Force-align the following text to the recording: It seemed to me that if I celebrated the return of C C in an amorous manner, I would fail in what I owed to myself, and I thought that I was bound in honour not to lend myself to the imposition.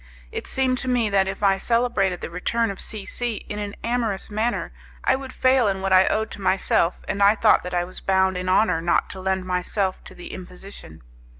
It 0.31 0.47
seemed 0.47 0.79
to 0.79 0.87
me 0.87 1.11
that 1.11 1.27
if 1.27 1.43
I 1.43 1.59
celebrated 1.59 2.21
the 2.21 2.31
return 2.31 2.71
of 2.71 2.81
C 2.81 3.05
C 3.05 3.35
in 3.49 3.59
an 3.59 3.75
amorous 3.83 4.31
manner, 4.31 4.71
I 5.03 5.15
would 5.15 5.31
fail 5.31 5.67
in 5.67 5.79
what 5.81 5.93
I 5.93 6.07
owed 6.07 6.31
to 6.31 6.41
myself, 6.41 7.03
and 7.07 7.21
I 7.21 7.35
thought 7.35 7.61
that 7.61 7.73
I 7.75 7.83
was 7.83 7.99
bound 7.99 8.35
in 8.35 8.49
honour 8.49 8.81
not 8.81 9.11
to 9.11 9.19
lend 9.21 9.45
myself 9.45 10.03
to 10.05 10.15
the 10.15 10.33
imposition. 10.33 11.03